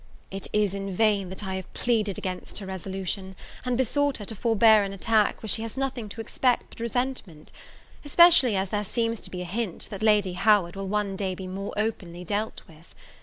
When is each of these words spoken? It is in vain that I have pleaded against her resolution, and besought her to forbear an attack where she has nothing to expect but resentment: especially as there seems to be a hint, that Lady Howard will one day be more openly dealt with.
It 0.31 0.47
is 0.51 0.73
in 0.73 0.95
vain 0.95 1.29
that 1.29 1.43
I 1.45 1.53
have 1.57 1.71
pleaded 1.73 2.17
against 2.17 2.57
her 2.57 2.65
resolution, 2.65 3.35
and 3.63 3.77
besought 3.77 4.17
her 4.17 4.25
to 4.25 4.35
forbear 4.35 4.81
an 4.83 4.93
attack 4.93 5.43
where 5.43 5.47
she 5.47 5.61
has 5.61 5.77
nothing 5.77 6.09
to 6.09 6.19
expect 6.21 6.71
but 6.71 6.79
resentment: 6.79 7.51
especially 8.03 8.55
as 8.55 8.69
there 8.69 8.83
seems 8.83 9.19
to 9.19 9.29
be 9.29 9.41
a 9.41 9.45
hint, 9.45 9.89
that 9.91 10.01
Lady 10.01 10.33
Howard 10.33 10.75
will 10.75 10.87
one 10.87 11.15
day 11.15 11.35
be 11.35 11.45
more 11.45 11.71
openly 11.77 12.23
dealt 12.23 12.63
with. 12.67 12.95